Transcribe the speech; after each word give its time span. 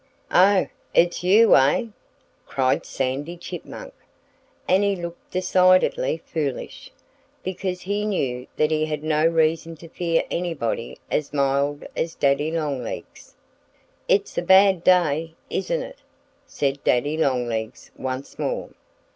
"Oh! 0.33 0.65
It's 0.95 1.23
you, 1.23 1.55
eh?" 1.55 1.85
cried 2.47 2.87
Sandy 2.87 3.37
Chipmunk. 3.37 3.93
And 4.67 4.83
he 4.83 4.95
looked 4.95 5.29
decidedly 5.29 6.17
foolish, 6.25 6.91
because 7.43 7.81
he 7.81 8.03
knew 8.03 8.47
that 8.57 8.71
he 8.71 8.85
had 8.85 9.03
no 9.03 9.23
reason 9.27 9.75
to 9.77 9.87
fear 9.87 10.23
anybody 10.31 10.97
as 11.11 11.31
mild 11.33 11.85
as 11.95 12.15
Daddy 12.15 12.49
Longlegs. 12.49 13.35
"It's 14.07 14.35
a 14.39 14.41
bad 14.41 14.83
day, 14.83 15.35
isn't 15.51 15.83
it!" 15.83 15.99
said 16.47 16.83
Daddy 16.83 17.15
Longlegs 17.15 17.91
once 17.95 18.39
more. 18.39 18.69